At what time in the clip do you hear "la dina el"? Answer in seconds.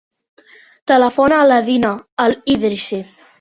1.51-2.35